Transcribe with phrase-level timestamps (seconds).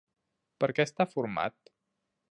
[0.63, 1.73] Per què està format?